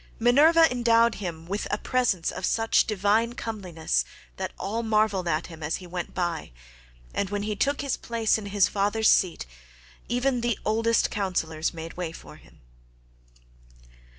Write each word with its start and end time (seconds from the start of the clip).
Minerva 0.17 0.67
endowed 0.71 1.13
him 1.21 1.45
with 1.45 1.67
a 1.69 1.77
presence 1.77 2.31
of 2.31 2.43
such 2.43 2.87
divine 2.87 3.33
comeliness 3.33 4.03
that 4.37 4.51
all 4.57 4.81
marvelled 4.81 5.27
at 5.27 5.45
him 5.45 5.61
as 5.61 5.75
he 5.75 5.85
went 5.85 6.15
by, 6.15 6.51
and 7.13 7.29
when 7.29 7.43
he 7.43 7.55
took 7.55 7.81
his 7.81 7.97
place 7.97 8.39
in 8.39 8.47
his 8.47 8.67
father's 8.67 9.11
seat 9.11 9.45
even 10.09 10.41
the 10.41 10.57
oldest 10.65 11.11
councillors 11.11 11.71
made 11.71 11.97
way 11.97 12.11
for 12.11 12.37
him. 12.37 12.61